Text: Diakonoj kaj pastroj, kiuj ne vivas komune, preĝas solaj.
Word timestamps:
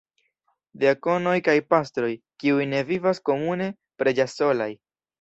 Diakonoj 0.83 1.35
kaj 1.49 1.55
pastroj, 1.75 2.11
kiuj 2.45 2.69
ne 2.75 2.83
vivas 2.91 3.25
komune, 3.31 3.73
preĝas 4.03 4.39
solaj. 4.43 4.73